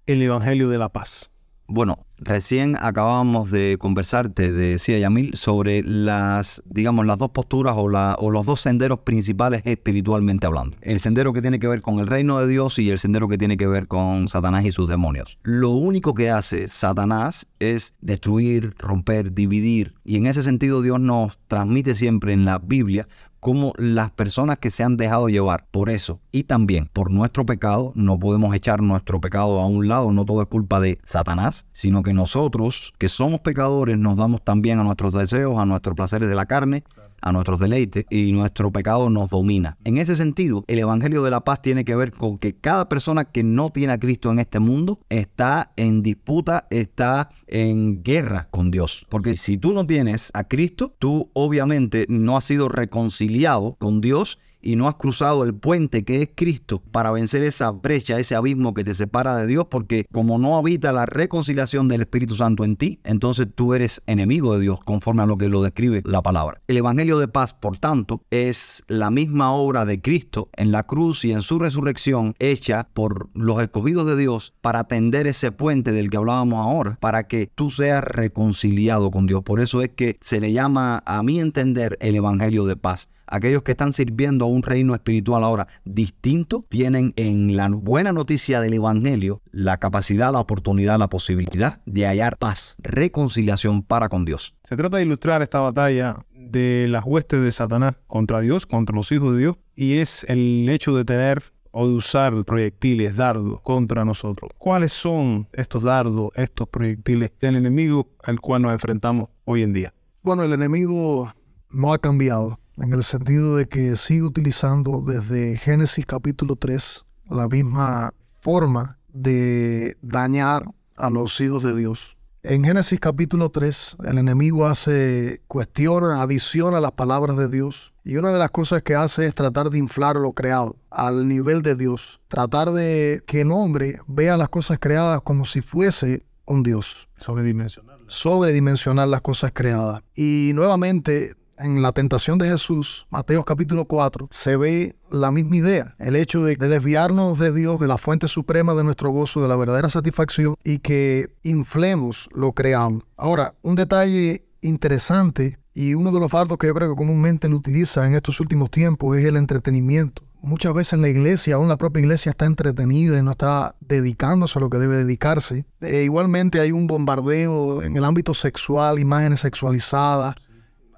el 0.07 0.23
Evangelio 0.23 0.69
de 0.69 0.79
la 0.79 0.89
Paz? 0.89 1.33
Bueno, 1.69 2.07
recién 2.19 2.77
acabábamos 2.81 3.51
de 3.51 3.77
conversar, 3.81 4.29
te 4.29 4.53
decía 4.53 4.99
Yamil, 5.01 5.35
sobre 5.35 5.83
las, 5.83 6.63
digamos, 6.65 7.07
las 7.07 7.19
dos 7.19 7.31
posturas 7.31 7.75
o, 7.77 7.87
o 7.87 8.31
los 8.31 8.47
dos 8.47 8.61
senderos 8.61 9.01
principales 9.01 9.63
espiritualmente 9.65 10.47
hablando. 10.47 10.77
El 10.81 11.01
sendero 11.01 11.33
que 11.33 11.43
tiene 11.43 11.59
que 11.59 11.67
ver 11.67 11.81
con 11.81 11.99
el 11.99 12.07
reino 12.07 12.39
de 12.39 12.47
Dios 12.47 12.79
y 12.79 12.89
el 12.91 13.01
sendero 13.01 13.27
que 13.27 13.37
tiene 13.37 13.57
que 13.57 13.67
ver 13.67 13.89
con 13.89 14.29
Satanás 14.29 14.65
y 14.65 14.71
sus 14.71 14.89
demonios. 14.89 15.41
Lo 15.43 15.71
único 15.71 16.15
que 16.15 16.31
hace 16.31 16.69
Satanás 16.69 17.49
es 17.59 17.95
destruir, 18.01 18.77
romper, 18.79 19.35
dividir. 19.35 19.95
Y 20.05 20.19
en 20.19 20.27
ese 20.27 20.45
sentido 20.45 20.83
Dios 20.83 21.01
nos 21.01 21.37
transmite 21.49 21.97
siempre 21.97 22.33
en 22.33 22.45
la 22.45 22.61
Biblia 22.61 23.09
como 23.47 23.73
las 23.79 24.11
personas 24.11 24.59
que 24.59 24.73
se 24.73 24.83
han 24.83 24.97
dejado 24.97 25.29
llevar 25.29 25.69
por 25.71 25.89
eso 25.89 26.19
y 26.33 26.43
también 26.43 26.91
por 26.93 27.13
nuestro 27.13 27.47
pecado, 27.47 27.93
no 27.95 28.19
podemos 28.19 28.53
echar 28.57 28.83
nuestro 28.83 29.21
pecado 29.21 29.61
a 29.61 29.67
un 29.67 29.87
lado, 29.87 30.11
no 30.11 30.25
todo 30.25 30.43
es 30.43 30.49
culpa 30.49 30.81
de 30.81 30.99
Satanás, 31.05 31.69
sino 31.71 32.03
que 32.03 32.13
nosotros, 32.13 32.93
que 32.99 33.09
somos 33.09 33.39
pecadores, 33.43 33.99
nos 33.99 34.17
damos 34.17 34.43
también 34.43 34.81
a 34.81 34.83
nuestros 34.83 35.15
deseos, 35.15 35.61
a 35.61 35.65
nuestros 35.65 35.95
placeres 35.95 36.29
de 36.29 36.35
la 36.35 36.47
carne 36.47 36.83
a 37.27 37.33
nuestros 37.33 37.59
deleites 37.59 38.07
y 38.09 38.31
nuestro 38.31 38.71
pecado 38.71 39.11
nos 39.11 39.31
domina. 39.31 39.77
En 39.85 39.99
ese 39.99 40.15
sentido, 40.15 40.65
el 40.69 40.79
Evangelio 40.79 41.25
de 41.25 41.33
la 41.33 41.41
Paz 41.41 41.61
tiene 41.61 41.85
que 41.85 41.97
ver 41.97 42.13
con 42.13 42.39
que 42.39 42.55
cada 42.55 42.89
persona 42.89 43.25
que 43.25 43.43
no 43.43 43.71
tiene 43.71 43.93
a 43.93 43.99
Cristo 43.99 44.31
en 44.31 44.39
este 44.39 44.61
mundo 44.61 45.01
está 45.09 45.73
en 45.77 46.03
disputa, 46.03 46.69
está 46.71 47.31
en 47.49 48.05
guerra 48.05 48.47
con 48.53 48.71
Dios. 48.71 49.07
Porque 49.09 49.37
si 49.37 49.59
tú 49.59 49.73
no 49.73 49.85
tienes 49.85 50.31
a 50.35 50.45
Cristo, 50.45 50.95
tú 51.01 51.31
obviamente 51.33 52.07
no 52.09 52.37
has 52.37 52.45
sido 52.45 52.69
reconciliado 52.69 53.75
con 53.81 54.01
Dios 54.01 54.39
y 54.67 54.75
no 54.75 54.89
has 54.89 54.97
cruzado 54.97 55.45
el 55.45 55.55
puente 55.55 56.05
que 56.05 56.23
es 56.23 56.31
Cristo 56.35 56.83
para 56.91 57.13
vencer 57.13 57.45
esa 57.45 57.71
brecha, 57.71 58.19
ese 58.19 58.35
abismo 58.35 58.75
que 58.75 58.83
te 58.83 58.95
separa 58.95 59.37
de 59.37 59.47
Dios, 59.47 59.67
porque 59.71 60.07
como 60.11 60.39
no 60.39 60.57
habita 60.57 60.93
la 60.93 61.07
reconciliación 61.07 61.87
del 61.87 62.01
Espíritu 62.01 62.35
Santo 62.35 62.65
en 62.65 62.75
ti, 62.75 62.99
entonces 63.05 63.47
tú 63.55 63.75
eres 63.75 64.03
enemigo 64.07 64.55
de 64.55 64.63
Dios, 64.63 64.81
conforme 64.83 65.23
a 65.23 65.27
lo 65.27 65.39
que 65.39 65.49
lo 65.49 65.63
describe 65.63 66.03
la 66.05 66.21
palabra. 66.21 66.61
El 66.67 66.79
Evangelio 66.79 67.21
de 67.21 67.29
paz, 67.29 67.55
por 67.55 67.79
tanto, 67.79 68.23
es 68.31 68.83
la 68.89 69.11
misma 69.11 69.53
obra 69.53 69.85
de 69.85 70.01
Cristo 70.01 70.51
en 70.57 70.73
la 70.73 70.83
cruz 70.83 71.25
y 71.25 71.31
en 71.31 71.43
su 71.43 71.61
resurrección, 71.61 72.35
hecha 72.41 72.89
por 72.93 73.29
los 73.35 73.63
escogidos 73.63 74.05
de 74.09 74.17
Dios 74.17 74.53
para 74.63 74.85
tender 74.85 75.29
ese 75.29 75.53
puente 75.53 75.93
del 75.93 76.11
que 76.11 76.17
hablábamos 76.17 76.61
ahora, 76.61 76.99
para 77.01 77.29
que 77.29 77.49
tú 77.55 77.71
seas 77.71 78.03
reconciliado 78.03 79.13
con 79.13 79.27
Dios. 79.27 79.45
Por 79.45 79.61
eso 79.61 79.81
es 79.81 79.91
que 79.91 80.19
se 80.21 80.41
le 80.41 80.53
llama, 80.53 81.05
a 81.07 81.23
mi 81.23 81.39
entender, 81.39 81.97
el 82.01 82.17
Evangelio 82.17 82.67
de 82.67 82.75
paz 82.75 83.11
aquellos 83.27 83.63
que 83.63 83.73
están 83.73 83.93
sirviendo 83.93 84.45
a 84.45 84.49
un 84.49 84.63
reino 84.63 84.95
espiritual 84.95 85.45
ahora 85.45 85.67
distinto, 85.85 86.65
tienen 86.69 87.13
en 87.17 87.57
la 87.57 87.69
buena 87.69 88.13
noticia 88.13 88.61
del 88.61 88.75
Evangelio 88.75 89.43
la 89.51 89.79
capacidad, 89.79 90.33
la 90.33 90.41
oportunidad, 90.41 90.99
la 90.99 91.09
posibilidad 91.09 91.81
de 91.87 92.07
hallar 92.07 92.39
paz, 92.39 92.77
reconciliación 92.83 93.83
para 93.83 94.09
con 94.09 94.25
Dios. 94.25 94.55
Se 94.65 94.77
trata 94.77 94.97
de 94.99 95.05
ilustrar 95.05 95.43
esta 95.43 95.61
batalla 95.61 96.25
de 96.35 96.87
las 96.89 97.05
huestes 97.05 97.43
de 97.43 97.51
Satanás 97.51 97.97
contra 98.07 98.41
Dios, 98.41 98.67
contra 98.67 98.95
los 98.95 99.11
hijos 99.13 99.33
de 99.35 99.41
Dios, 99.41 99.57
y 99.75 99.99
es 99.99 100.25
el 100.29 100.69
hecho 100.69 100.97
de 100.97 101.05
tener 101.05 101.43
o 101.79 101.87
de 101.87 101.95
usar 101.95 102.33
proyectiles, 102.47 103.17
dardos 103.17 103.61
contra 103.61 104.05
nosotros. 104.05 104.51
¿Cuáles 104.57 104.95
son 104.95 105.47
estos 105.53 105.83
dardos, 105.83 106.31
estos 106.35 106.69
proyectiles 106.69 107.33
del 107.39 107.57
enemigo 107.57 108.09
al 108.23 108.41
cual 108.41 108.63
nos 108.63 108.73
enfrentamos 108.73 109.29
hoy 109.45 109.63
en 109.63 109.75
día? 109.75 109.93
Bueno, 110.23 110.43
el 110.43 110.55
enemigo 110.55 111.31
no 111.69 111.93
ha 111.93 111.99
cambiado 111.99 112.59
en 112.79 112.93
el 112.93 113.03
sentido 113.03 113.57
de 113.57 113.67
que 113.67 113.97
sigue 113.97 114.23
utilizando 114.23 115.01
desde 115.01 115.57
Génesis 115.57 116.05
capítulo 116.05 116.57
3 116.57 117.05
la 117.31 117.49
misma 117.49 118.13
forma 118.41 118.99
de 119.09 119.97
dañar 120.03 120.65
a 120.97 121.11
los 121.11 121.41
hijos 121.41 121.63
de 121.63 121.75
Dios. 121.75 122.17
En 122.43 122.63
Génesis 122.63 123.01
capítulo 123.01 123.51
3, 123.51 123.97
el 124.05 124.19
enemigo 124.19 124.67
hace, 124.67 125.43
cuestiona, 125.49 126.23
adiciona 126.23 126.81
las 126.81 126.93
palabras 126.93 127.37
de 127.37 127.49
Dios. 127.49 127.93
Y 128.05 128.19
una 128.19 128.33
de 128.33 128.39
las 128.39 128.53
cosas 128.53 128.83
que 128.83 128.95
hace 128.95 129.27
es 129.27 129.35
tratar 129.35 129.71
de 129.71 129.79
inflar 129.79 130.15
lo 130.15 130.33
creado 130.33 130.77
al 130.91 131.27
nivel 131.27 131.63
de 131.63 131.75
Dios. 131.75 132.21
Tratar 132.29 132.71
de 132.71 133.25
que 133.27 133.41
el 133.41 133.51
hombre 133.51 133.99
vea 134.07 134.37
las 134.37 134.49
cosas 134.49 134.79
creadas 134.79 135.23
como 135.23 135.45
si 135.45 135.61
fuese 135.61 136.25
un 136.45 136.63
Dios. 136.63 137.09
Sobredimensionar. 137.17 137.99
Sobredimensionar 138.07 139.09
las 139.09 139.23
cosas 139.23 139.51
creadas. 139.53 140.05
Y 140.15 140.53
nuevamente 140.55 141.35
en 141.59 141.83
la 141.83 141.93
tentación 141.93 142.39
de 142.39 142.49
Jesús, 142.49 143.07
Mateo 143.11 143.45
capítulo 143.45 143.87
4, 143.87 144.29
se 144.31 144.57
ve 144.57 144.97
la 145.11 145.31
misma 145.31 145.57
idea, 145.57 145.95
el 145.99 146.17
hecho 146.17 146.45
de, 146.45 146.57
desviarnos 146.57 147.39
de 147.39 147.53
Dios, 147.53 147.81
de 147.81 147.89
la 147.89 147.99
fuente 147.99 148.29
suprema 148.29 148.75
de 148.75 148.85
nuestro 148.85 149.11
gozo, 149.11 149.41
de 149.43 149.49
la 149.49 149.57
verdadera 149.57 149.91
satisfacción 149.91 150.57
y 150.65 150.79
que 150.79 151.29
inflemos 151.43 152.29
lo 152.35 152.53
creamos. 152.53 153.05
Ahora, 153.17 153.55
un 153.63 153.77
detalle 153.77 154.45
interesante 154.61 155.59
y 155.75 155.95
uno 155.95 156.11
de 156.11 156.21
los 156.21 156.31
fardos 156.31 156.59
que 156.59 156.67
yo 156.67 156.75
creo 156.75 156.91
que 156.91 156.97
comúnmente 156.97 157.49
lo 157.49 157.57
utiliza 157.57 158.07
en 158.07 158.15
estos 158.15 158.41
últimos 158.41 158.71
tiempos 158.71 159.17
es 159.17 159.25
el 159.25 159.37
entretenimiento. 159.37 160.23
Muchas 160.43 160.75
veces 160.75 161.01
la 161.01 161.09
iglesia, 161.09 161.57
aún 161.57 161.69
la 161.69 161.77
propia 161.77 162.01
iglesia, 162.01 162.31
está 162.31 162.45
entretenida 162.45 163.19
y 163.19 163.23
no 163.23 163.33
está 163.33 163.75
dedicándose 163.81 164.59
a 164.59 164.63
lo 164.63 164.71
que 164.71 164.79
debe 164.79 164.97
dedicarse. 164.97 165.65
E 165.81 166.05
igualmente 166.05 166.61
hay 166.61 166.71
un 166.73 166.87
bombardeo 166.87 167.83
en 167.83 167.97
el 167.97 168.05
ámbito 168.05 168.33
sexual, 168.33 169.01
imágenes 169.01 169.41
sexualizadas, 169.41 170.37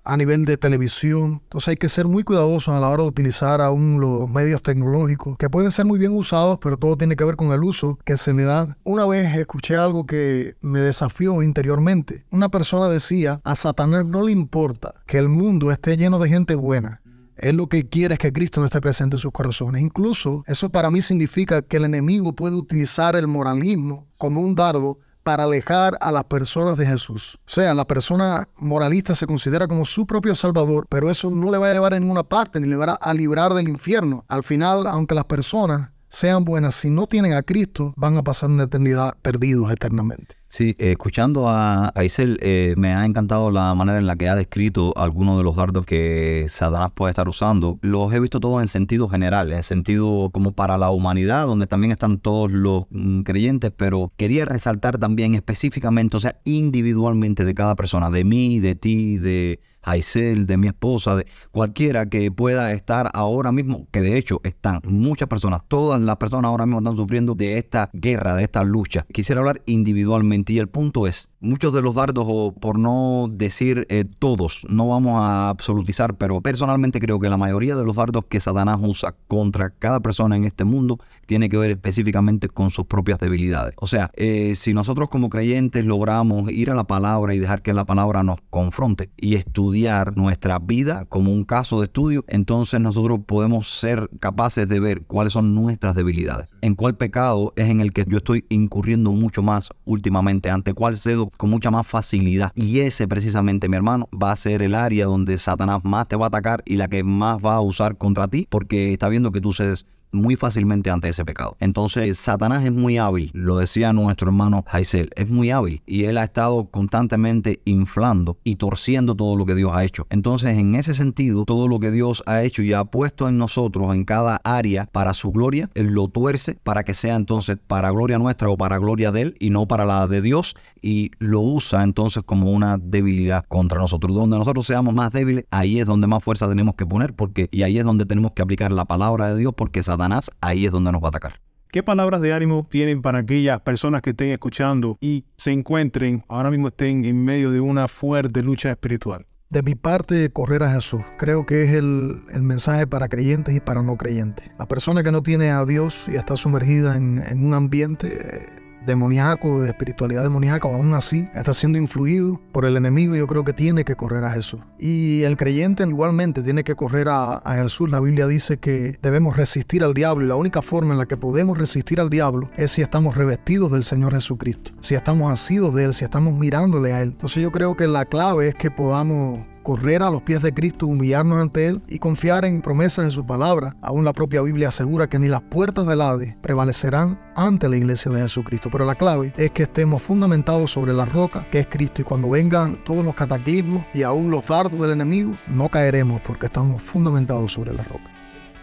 a 0.09 0.17
nivel 0.17 0.47
de 0.47 0.57
televisión. 0.57 1.43
Entonces 1.45 1.69
hay 1.69 1.77
que 1.77 1.91
ser 1.91 2.07
muy 2.07 2.25
cuidadosos 2.25 2.75
a 2.75 2.81
la 2.81 2.89
hora 2.89 3.03
de 3.03 3.11
utilizar 3.11 3.61
aún 3.61 4.01
los 4.01 4.29
medios 4.29 4.63
tecnológicos, 4.63 5.37
que 5.37 5.51
pueden 5.51 5.71
ser 5.71 5.85
muy 5.85 5.99
bien 5.99 6.13
usados, 6.13 6.59
pero 6.63 6.79
todo 6.79 6.97
tiene 6.97 7.15
que 7.15 7.25
ver 7.25 7.37
con 7.37 7.53
el 7.53 7.63
uso 7.63 7.99
que 8.07 8.17
se 8.17 8.33
le 8.33 8.45
da. 8.45 8.79
Una 8.85 9.07
vez 9.07 9.37
escuché 9.37 9.77
algo 9.77 10.07
que 10.07 10.57
me 10.63 10.81
desafió 10.81 11.43
interiormente. 11.43 12.25
Una 12.31 12.49
persona 12.49 12.89
decía, 12.89 13.43
a 13.45 13.55
Satanás 13.55 14.07
no 14.07 14.23
le 14.23 14.33
importa 14.33 14.95
que 15.07 15.19
el 15.19 15.29
mundo 15.29 15.71
esté 15.71 15.99
lleno 15.99 16.19
de 16.19 16.31
gente 16.31 16.55
buena. 16.55 17.03
Él 17.37 17.57
lo 17.57 17.69
que 17.69 17.87
quiere 17.87 18.15
es 18.15 18.19
que 18.19 18.33
Cristo 18.33 18.61
no 18.61 18.67
esté 18.67 18.81
presente 18.81 19.17
en 19.17 19.21
sus 19.21 19.31
corazones. 19.31 19.83
Incluso 19.83 20.43
eso 20.47 20.71
para 20.71 20.91
mí 20.91 21.03
significa 21.03 21.61
que 21.61 21.77
el 21.77 21.85
enemigo 21.85 22.33
puede 22.33 22.57
utilizar 22.57 23.15
el 23.15 23.29
moralismo 23.29 24.07
como 24.17 24.41
un 24.41 24.55
dardo 24.55 24.99
para 25.29 25.45
alejar 25.45 25.99
a 26.01 26.11
las 26.11 26.25
personas 26.25 26.79
de 26.79 26.87
Jesús. 26.87 27.39
O 27.47 27.51
sea, 27.51 27.75
la 27.75 27.87
persona 27.87 28.49
moralista 28.57 29.15
se 29.15 29.27
considera 29.27 29.69
como 29.69 29.85
su 29.85 30.07
propio 30.07 30.35
Salvador, 30.35 30.87
pero 30.89 31.11
eso 31.11 31.29
no 31.29 31.51
le 31.51 31.59
va 31.59 31.69
a 31.69 31.73
llevar 31.75 31.93
a 31.93 32.01
ninguna 32.01 32.23
parte, 32.23 32.59
ni 32.61 32.67
le 32.67 32.77
va 32.77 32.95
a 32.95 33.13
librar 33.13 33.53
del 33.53 33.69
infierno. 33.69 34.25
Al 34.27 34.43
final, 34.43 34.87
aunque 34.87 35.15
las 35.15 35.27
personas 35.27 35.91
sean 36.09 36.45
buenas, 36.45 36.75
si 36.75 36.91
no 36.91 37.07
tienen 37.07 37.35
a 37.35 37.43
Cristo, 37.43 37.93
van 37.97 38.17
a 38.17 38.23
pasar 38.23 38.51
una 38.51 38.65
eternidad 38.65 39.17
perdidos 39.23 39.71
eternamente. 39.71 40.37
Sí, 40.51 40.75
eh, 40.79 40.93
escuchando 40.93 41.49
a 41.49 41.93
Aisel, 41.95 42.39
eh, 42.41 42.73
me 42.79 42.95
ha 42.95 43.05
encantado 43.05 43.51
la 43.51 43.75
manera 43.75 43.99
en 43.99 44.07
la 44.07 44.17
que 44.17 44.31
ha 44.31 44.35
descrito 44.35 44.95
algunos 44.97 45.37
de 45.37 45.45
los 45.45 45.57
dardos 45.57 45.85
que 45.85 46.47
Satanás 46.49 46.91
puede 46.95 47.11
estar 47.11 47.29
usando. 47.29 47.79
Los 47.83 48.13
he 48.15 48.21
visto 48.21 48.41
todos 48.41 48.63
en 48.63 48.69
sentido 48.69 49.11
general, 49.11 49.53
en 49.53 49.63
sentido 49.63 50.31
como 50.33 50.53
para 50.53 50.79
la 50.79 50.89
humanidad, 50.91 51.47
donde 51.47 51.67
también 51.67 51.93
están 51.93 52.19
todos 52.19 52.51
los 52.51 52.85
mm, 52.89 53.21
creyentes, 53.23 53.73
pero 53.77 54.11
quería 54.17 54.47
resaltar 54.47 54.97
también 54.97 55.35
específicamente, 55.35 56.17
o 56.17 56.21
sea, 56.21 56.37
individualmente 56.45 57.45
de 57.45 57.55
cada 57.55 57.77
persona, 57.77 58.11
de 58.11 58.25
mí, 58.25 58.59
de 58.59 58.75
ti, 58.75 59.19
de 59.19 59.61
Aisel, 59.91 60.47
de 60.47 60.57
mi 60.57 60.67
esposa, 60.67 61.17
de 61.17 61.27
cualquiera 61.51 62.07
que 62.07 62.31
pueda 62.31 62.73
estar 62.73 63.11
ahora 63.15 63.53
mismo, 63.53 63.87
que 63.91 64.01
de 64.01 64.19
hecho 64.19 64.41
están 64.45 64.81
muchas 64.85 65.29
personas, 65.29 65.63
todas 65.69 66.01
las 66.01 66.17
personas 66.17 66.49
ahora 66.49 66.67
mismo 66.67 66.79
están 66.79 66.97
sufriendo 66.97 67.35
de 67.35 67.59
esta 67.59 67.91
guerra, 67.93 68.35
de 68.35 68.45
esta 68.45 68.65
lucha. 68.65 69.07
Quisiera 69.13 69.41
hablar 69.41 69.63
individualmente 69.67 70.53
y 70.53 70.59
el 70.59 70.69
punto 70.69 71.07
es, 71.07 71.29
muchos 71.41 71.73
de 71.73 71.83
los 71.83 71.95
dardos, 71.95 72.27
o 72.29 72.53
por 72.53 72.79
no 72.79 73.29
decir 73.31 73.87
eh, 73.89 74.05
todos, 74.19 74.67
no 74.69 74.89
vamos 74.89 75.19
a 75.21 75.49
absolutizar, 75.49 76.17
pero 76.17 76.41
personalmente 76.41 77.01
creo 77.01 77.19
que 77.19 77.29
la 77.29 77.37
mayoría 77.37 77.77
de 77.77 77.85
los 77.85 77.97
dardos 77.97 78.25
que 78.29 78.41
Satanás 78.41 78.79
usa 78.83 79.15
contra 79.27 79.71
cada 79.71 80.01
persona 80.01 80.37
en 80.37 80.45
este 80.45 80.65
mundo 80.65 80.99
tiene 81.27 81.49
que 81.49 81.57
ver 81.57 81.71
específicamente 81.71 82.49
con 82.49 82.71
sus 82.71 82.87
propias 82.87 83.19
debilidades. 83.19 83.75
O 83.79 83.87
sea, 83.87 84.11
eh, 84.15 84.55
si 84.57 84.75
nosotros 84.75 85.09
como 85.09 85.29
creyentes 85.29 85.85
logramos 85.85 86.51
ir 86.51 86.71
a 86.71 86.75
la 86.75 86.85
palabra 86.85 87.35
y 87.35 87.39
dejar 87.39 87.63
que 87.63 87.73
la 87.73 87.85
palabra 87.85 88.23
nos 88.23 88.39
confronte 88.51 89.11
y 89.17 89.35
estudiar 89.35 89.78
nuestra 90.17 90.59
vida 90.59 91.05
como 91.09 91.33
un 91.33 91.45
caso 91.45 91.79
de 91.81 91.87
estudio, 91.87 92.25
entonces 92.29 92.81
nosotros 92.81 93.21
podemos 93.27 93.69
ser 93.69 94.11
capaces 94.21 94.69
de 94.69 94.81
ver 94.81 95.03
cuáles 95.03 95.33
son 95.33 95.55
nuestras 95.55 95.95
debilidades, 95.95 96.49
en 96.63 96.75
cuál 96.75 96.97
pecado 96.97 97.53
es 97.57 97.69
en 97.69 97.81
el 97.81 97.93
que 97.93 98.05
yo 98.09 98.19
estoy 98.19 98.45
incurriendo 98.49 99.13
mucho 99.13 99.43
más 99.43 99.71
últimamente, 99.85 100.51
ante 100.51 100.75
cuál 100.75 100.97
cedo 100.97 101.31
con 101.37 101.51
mucha 101.51 101.71
más 101.71 101.87
facilidad. 101.87 102.53
Y 102.55 102.81
ese 102.81 103.07
precisamente, 103.07 103.69
mi 103.69 103.77
hermano, 103.77 104.09
va 104.11 104.33
a 104.33 104.37
ser 104.37 104.63
el 104.63 104.75
área 104.75 105.07
donde 105.07 105.39
Satanás 105.39 105.81
más 105.85 106.09
te 106.09 106.17
va 106.17 106.27
a 106.27 106.29
atacar 106.29 106.63
y 106.67 106.77
la 106.77 106.89
que 106.89 107.05
más 107.05 107.39
va 107.39 107.55
a 107.55 107.61
usar 107.61 107.97
contra 107.97 108.29
ti 108.29 108.47
porque 108.51 108.93
está 108.93 109.09
viendo 109.09 109.33
que 109.33 109.41
tú 109.41 109.53
cedes 109.53 109.87
muy 110.13 110.37
fácilmente 110.37 110.91
ante 110.91 111.09
ese 111.09 111.25
pecado. 111.25 111.57
Entonces, 111.61 112.19
Satanás 112.19 112.65
es 112.65 112.73
muy 112.73 112.99
hábil, 112.99 113.31
lo 113.35 113.59
decía 113.59 113.93
nuestro 113.93 114.29
hermano 114.29 114.65
Haisel, 114.67 115.11
es 115.17 115.29
muy 115.29 115.51
hábil 115.51 115.83
y 115.87 116.05
él 116.05 116.19
ha 116.19 116.25
estado 116.25 116.67
constantemente 116.71 117.61
inflando 117.65 118.39
y 118.45 118.57
torciendo 118.57 119.15
todo 119.15 119.37
lo 119.37 119.47
que 119.47 119.55
Dios 119.55 119.73
ha 119.75 119.85
hecho. 119.85 120.07
Entonces, 120.11 120.57
en 120.57 120.75
ese 120.75 120.95
sentido, 120.95 121.45
todo 121.45 121.69
lo 121.69 121.81
que 121.81 121.91
Dios 121.91 122.23
ha 122.27 122.43
hecho 122.43 122.63
y 122.63 122.73
ha 122.73 122.85
puesto 122.85 123.29
en 123.29 123.39
nosotros, 123.39 123.95
en 123.95 124.05
cada 124.05 124.41
área, 124.45 124.87
para 124.87 125.15
su 125.15 125.31
gloria, 125.31 125.71
él 125.75 125.93
lo 125.93 126.09
tuerce 126.09 126.59
para 126.63 126.85
que 126.85 126.95
sea 126.95 127.17
entonces 127.17 127.59
para 127.67 127.91
gloria 127.91 128.19
nuestra 128.19 128.49
o 128.49 128.57
para 128.57 128.79
gloria 128.79 129.13
de 129.13 129.23
él 129.23 129.37
y 129.39 129.51
no 129.51 129.67
para 129.67 129.85
la 129.85 130.07
de 130.07 130.23
Dios 130.23 130.57
y 130.81 131.11
lo 131.19 131.41
usa 131.41 131.83
entonces 131.83 132.23
como 132.25 132.51
una 132.51 132.79
debilidad 132.79 133.45
contra 133.47 133.81
nosotros. 133.81 134.15
Donde 134.15 134.39
nosotros 134.39 134.67
seamos 134.67 134.95
más 134.95 135.13
débiles, 135.13 135.45
ahí 135.51 135.81
es 135.81 135.87
donde 135.87 136.07
más 136.07 136.23
fuerza 136.23 136.49
tenemos 136.49 136.75
que 136.75 136.87
poner 136.87 137.15
porque 137.15 137.49
y 137.51 137.63
ahí 137.63 137.79
es 137.79 137.85
donde 137.85 138.07
tenemos 138.07 138.33
que 138.33 138.43
aplicar 138.43 138.73
la 138.73 138.85
palabra 138.85 139.29
de 139.29 139.39
Dios 139.39 139.55
porque 139.57 139.83
Satanás 139.83 139.98
ahí 140.41 140.67
es 140.67 140.73
donde 140.73 140.93
nos 140.93 141.03
va 141.03 141.07
a 141.07 141.11
atacar. 141.11 141.41
¿Qué 141.71 141.83
palabras 141.83 142.23
de 142.23 142.33
ánimo 142.33 142.67
tienen 142.71 143.03
para 143.03 143.19
aquellas 143.19 143.61
personas 143.61 144.01
que 144.01 144.11
estén 144.11 144.31
escuchando 144.31 144.97
y 145.01 145.25
se 145.37 145.53
encuentren, 145.53 146.25
ahora 146.29 146.51
mismo 146.51 146.69
estén 146.69 147.05
en 147.05 147.23
medio 147.23 147.51
de 147.51 147.61
una 147.61 147.89
fuerte 147.89 148.43
lucha 148.43 148.71
espiritual? 148.71 149.27
De 149.51 149.63
mi 149.63 149.75
parte, 149.75 150.31
correr 150.31 150.63
a 150.63 150.73
Jesús. 150.73 151.01
Creo 151.19 151.47
que 151.47 151.65
es 151.65 151.71
el, 151.75 152.23
el, 152.33 152.43
mensaje 152.43 152.87
para 152.87 153.09
creyentes 153.09 153.55
y 153.55 153.61
para 153.61 153.83
no 153.83 153.97
creyentes. 153.97 154.51
La 154.59 154.67
persona 154.67 155.03
que 155.03 155.13
no 155.13 155.23
tiene 155.23 155.51
a 155.51 155.65
Dios 155.65 156.05
y 156.07 156.17
está 156.17 156.37
sumergida 156.37 156.97
en, 156.97 157.23
en 157.27 157.45
un 157.45 157.55
ambiente 157.55 158.47
demoníaco, 158.87 159.63
de 159.63 159.69
espiritualidad 159.69 160.23
demoníaca, 160.23 160.69
o 160.69 160.75
aún 160.75 160.95
así 160.95 161.29
está 161.35 161.55
siendo 161.55 161.79
influido 161.79 162.41
por 162.53 162.65
el 162.65 162.77
enemigo, 162.77 163.15
yo 163.15 163.27
creo 163.27 163.45
que 163.45 163.53
tiene 163.53 163.85
que 163.85 163.97
correr 163.97 164.25
a 164.25 164.31
Jesús. 164.31 164.61
Y 164.79 165.23
el 165.23 165.37
creyente 165.37 165.83
igualmente 165.85 166.43
tiene 166.43 166.65
que 166.65 166.75
correr 166.75 167.09
a, 167.09 167.35
a, 167.35 167.63
Jesús. 167.63 167.91
La 167.91 168.01
Biblia 168.01 168.27
dice 168.27 168.59
que 168.59 168.99
debemos 169.03 169.37
resistir 169.37 169.85
al 169.85 169.95
diablo 169.95 170.25
y 170.25 170.29
la 170.29 170.37
única 170.37 170.63
forma 170.63 170.93
en 170.93 170.99
la 170.99 171.07
que 171.07 171.17
podemos 171.17 171.59
resistir 171.59 172.01
al 172.01 172.11
diablo 172.11 172.51
es 172.57 172.71
si 172.71 172.83
estamos 172.83 173.17
revestidos 173.17 173.73
del 173.73 173.85
Señor 173.85 174.15
Jesucristo, 174.15 174.73
si 174.81 174.95
estamos 174.95 175.33
asidos 175.33 175.75
de 175.75 175.85
Él, 175.85 175.95
si 175.95 176.05
estamos 176.05 176.35
mirándole 176.35 176.93
a 176.93 177.03
Él. 177.03 177.11
Entonces 177.11 177.43
yo 177.43 177.51
creo 177.51 177.77
que 177.77 177.87
la 177.87 178.05
clave 178.05 178.49
es 178.49 178.55
que 178.55 178.71
podamos 178.71 179.41
correr 179.69 180.03
a 180.03 180.09
los 180.09 180.23
pies 180.23 180.41
de 180.41 180.55
Cristo, 180.55 180.87
humillarnos 180.87 181.37
ante 181.37 181.67
Él 181.67 181.83
y 181.89 181.99
confiar 181.99 182.47
en 182.47 182.63
promesas 182.63 183.05
de 183.05 183.11
su 183.11 183.27
palabra. 183.27 183.77
Aún 183.83 184.03
la 184.03 184.15
propia 184.15 184.41
Biblia 184.41 184.69
asegura 184.69 185.11
que 185.11 185.19
ni 185.19 185.29
las 185.29 185.43
puertas 185.43 185.87
del 185.87 186.01
Hades 186.01 186.37
prevalecerán 186.41 187.21
ante 187.37 187.69
la 187.69 187.77
iglesia 187.77 188.11
de 188.11 188.23
Jesucristo. 188.23 188.71
Pero 188.73 188.87
la 188.87 188.95
clave 188.95 189.35
es 189.37 189.51
que 189.51 189.65
estemos 189.65 190.01
fundamentados 190.01 190.73
sobre 190.73 190.95
la 190.95 191.05
roca 191.05 191.47
que 191.51 191.59
es 191.59 191.67
Cristo 191.67 192.01
y 192.01 192.05
cuando 192.05 192.31
vengan 192.31 192.83
todos 192.83 193.05
los 193.05 193.15
cataclismos 193.15 193.85
y 193.93 194.05
aún 194.05 194.31
los 194.31 194.49
dardos 194.49 194.81
del 194.81 194.93
enemigo, 194.93 195.35
no 195.49 195.69
caeremos 195.69 196.23
porque 196.23 196.47
estamos 196.47 196.81
fundamentados 196.81 197.53
sobre 197.53 197.75
la 197.75 197.83
roca. 197.83 198.11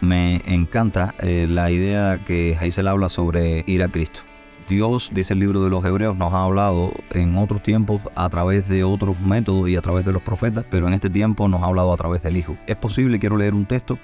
Me 0.01 0.41
encanta 0.47 1.13
eh, 1.19 1.45
la 1.47 1.69
idea 1.69 2.19
que 2.25 2.57
Hazel 2.59 2.87
habla 2.87 3.09
sobre 3.09 3.63
ir 3.67 3.83
a 3.83 3.89
Cristo. 3.89 4.21
Dios, 4.67 5.11
dice 5.13 5.33
el 5.33 5.39
libro 5.39 5.63
de 5.63 5.69
los 5.69 5.85
Hebreos, 5.85 6.17
nos 6.17 6.33
ha 6.33 6.43
hablado 6.43 6.91
en 7.11 7.37
otros 7.37 7.61
tiempos 7.61 8.01
a 8.15 8.27
través 8.29 8.67
de 8.67 8.83
otros 8.83 9.19
métodos 9.19 9.69
y 9.69 9.75
a 9.75 9.81
través 9.81 10.05
de 10.05 10.11
los 10.11 10.23
profetas, 10.23 10.65
pero 10.69 10.87
en 10.87 10.93
este 10.93 11.09
tiempo 11.09 11.47
nos 11.47 11.61
ha 11.61 11.65
hablado 11.65 11.93
a 11.93 11.97
través 11.97 12.23
del 12.23 12.37
Hijo. 12.37 12.57
Es 12.65 12.75
posible, 12.75 13.19
quiero 13.19 13.37
leer 13.37 13.53
un 13.53 13.65
texto 13.65 13.99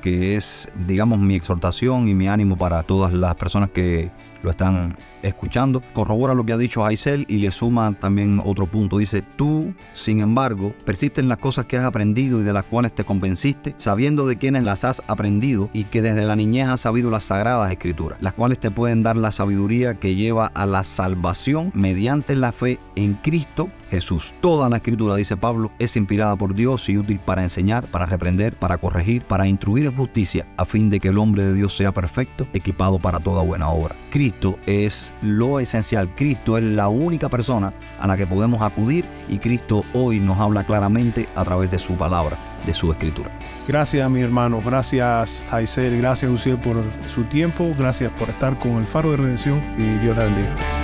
que 0.00 0.36
es, 0.36 0.68
digamos, 0.86 1.18
mi 1.18 1.34
exhortación 1.34 2.08
y 2.08 2.14
mi 2.14 2.28
ánimo 2.28 2.56
para 2.56 2.82
todas 2.82 3.12
las 3.12 3.34
personas 3.36 3.70
que 3.70 4.10
lo 4.44 4.50
están 4.50 4.96
escuchando. 5.22 5.82
Corrobora 5.92 6.34
lo 6.34 6.44
que 6.44 6.52
ha 6.52 6.56
dicho 6.56 6.84
Aisel 6.84 7.24
y 7.28 7.38
le 7.38 7.50
suma 7.50 7.94
también 7.98 8.40
otro 8.44 8.66
punto. 8.66 8.98
Dice, 8.98 9.22
tú, 9.22 9.74
sin 9.92 10.20
embargo, 10.20 10.74
persiste 10.84 11.20
en 11.20 11.28
las 11.28 11.38
cosas 11.38 11.64
que 11.64 11.76
has 11.76 11.84
aprendido 11.84 12.40
y 12.40 12.44
de 12.44 12.52
las 12.52 12.64
cuales 12.64 12.94
te 12.94 13.04
convenciste, 13.04 13.74
sabiendo 13.78 14.26
de 14.26 14.36
quienes 14.36 14.64
las 14.64 14.84
has 14.84 15.02
aprendido 15.08 15.70
y 15.72 15.84
que 15.84 16.02
desde 16.02 16.24
la 16.24 16.36
niñez 16.36 16.68
has 16.68 16.82
sabido 16.82 17.10
las 17.10 17.24
sagradas 17.24 17.72
escrituras, 17.72 18.18
las 18.20 18.34
cuales 18.34 18.60
te 18.60 18.70
pueden 18.70 19.02
dar 19.02 19.16
la 19.16 19.32
sabiduría 19.32 19.94
que 19.94 20.14
lleva 20.14 20.46
a 20.46 20.66
la 20.66 20.84
salvación 20.84 21.72
mediante 21.74 22.36
la 22.36 22.52
fe 22.52 22.78
en 22.94 23.14
Cristo 23.14 23.70
Jesús. 23.90 24.34
Toda 24.40 24.68
la 24.68 24.76
escritura, 24.76 25.14
dice 25.14 25.36
Pablo, 25.36 25.70
es 25.78 25.96
inspirada 25.96 26.36
por 26.36 26.54
Dios 26.54 26.88
y 26.88 26.98
útil 26.98 27.20
para 27.20 27.42
enseñar, 27.42 27.86
para 27.86 28.06
reprender, 28.06 28.56
para 28.56 28.78
corregir, 28.78 29.22
para 29.22 29.46
instruir 29.46 29.86
en 29.86 29.94
justicia, 29.94 30.46
a 30.56 30.64
fin 30.64 30.90
de 30.90 31.00
que 31.00 31.08
el 31.08 31.18
hombre 31.18 31.44
de 31.44 31.54
Dios 31.54 31.76
sea 31.76 31.92
perfecto, 31.92 32.46
equipado 32.52 32.98
para 32.98 33.20
toda 33.20 33.42
buena 33.42 33.68
obra. 33.68 33.94
Cristo 34.10 34.33
es 34.66 35.14
lo 35.22 35.60
esencial. 35.60 36.08
Cristo 36.14 36.58
es 36.58 36.64
la 36.64 36.88
única 36.88 37.28
persona 37.28 37.72
a 37.98 38.06
la 38.06 38.16
que 38.16 38.26
podemos 38.26 38.62
acudir 38.62 39.04
y 39.28 39.38
Cristo 39.38 39.84
hoy 39.92 40.20
nos 40.20 40.38
habla 40.38 40.64
claramente 40.64 41.28
a 41.34 41.44
través 41.44 41.70
de 41.70 41.78
su 41.78 41.94
palabra, 41.94 42.36
de 42.66 42.74
su 42.74 42.92
escritura. 42.92 43.30
Gracias 43.66 44.10
mi 44.10 44.20
hermano, 44.20 44.60
gracias 44.64 45.44
Aisel, 45.50 45.98
gracias 45.98 46.30
Uciel 46.30 46.58
por 46.58 46.82
su 47.08 47.24
tiempo, 47.24 47.72
gracias 47.78 48.12
por 48.12 48.28
estar 48.28 48.58
con 48.58 48.72
el 48.72 48.84
Faro 48.84 49.12
de 49.12 49.16
Redención 49.18 49.62
y 49.78 49.84
Dios 49.98 50.16
te 50.16 50.24
bendiga. 50.24 50.83